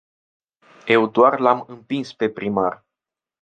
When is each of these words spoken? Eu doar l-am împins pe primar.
Eu 0.85 1.07
doar 1.07 1.39
l-am 1.39 1.65
împins 1.67 2.13
pe 2.13 2.29
primar. 2.29 2.85